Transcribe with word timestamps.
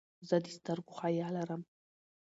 زه 0.27 0.35
د 0.43 0.47
سترګو 0.57 0.93
حیا 0.99 1.27
لرم. 1.35 1.61